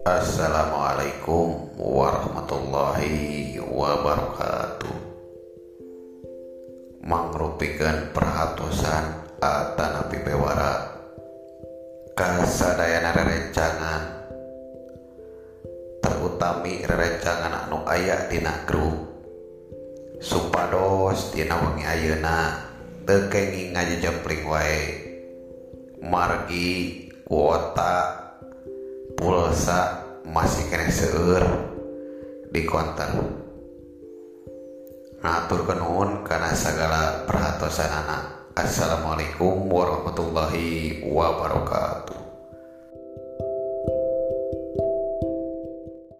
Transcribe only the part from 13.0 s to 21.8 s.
rerencangan. Terutami rerencangan anu aya dina grup supados dina